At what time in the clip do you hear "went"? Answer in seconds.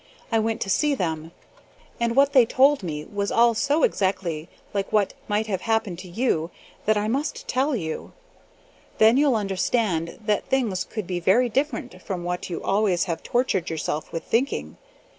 0.39-0.61